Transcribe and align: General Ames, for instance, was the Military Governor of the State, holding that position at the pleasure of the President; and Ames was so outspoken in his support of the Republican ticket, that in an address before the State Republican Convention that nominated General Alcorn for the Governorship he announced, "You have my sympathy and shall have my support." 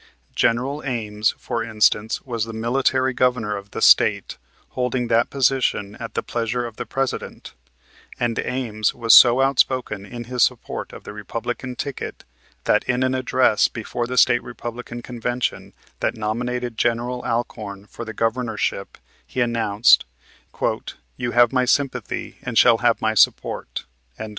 General 0.33 0.81
Ames, 0.83 1.35
for 1.37 1.63
instance, 1.63 2.23
was 2.23 2.45
the 2.45 2.53
Military 2.53 3.13
Governor 3.13 3.55
of 3.55 3.69
the 3.69 3.83
State, 3.83 4.39
holding 4.69 5.09
that 5.09 5.29
position 5.29 5.95
at 5.99 6.15
the 6.15 6.23
pleasure 6.23 6.65
of 6.65 6.77
the 6.77 6.87
President; 6.87 7.53
and 8.19 8.39
Ames 8.39 8.95
was 8.95 9.13
so 9.13 9.41
outspoken 9.41 10.03
in 10.03 10.23
his 10.23 10.41
support 10.41 10.91
of 10.91 11.03
the 11.03 11.13
Republican 11.13 11.75
ticket, 11.75 12.23
that 12.63 12.83
in 12.85 13.03
an 13.03 13.13
address 13.13 13.67
before 13.67 14.07
the 14.07 14.17
State 14.17 14.41
Republican 14.41 15.03
Convention 15.03 15.71
that 15.99 16.17
nominated 16.17 16.79
General 16.79 17.21
Alcorn 17.23 17.85
for 17.85 18.03
the 18.03 18.11
Governorship 18.11 18.97
he 19.27 19.39
announced, 19.39 20.05
"You 21.15 21.33
have 21.33 21.53
my 21.53 21.65
sympathy 21.65 22.39
and 22.41 22.57
shall 22.57 22.79
have 22.79 23.01
my 23.03 23.13
support." 23.13 23.85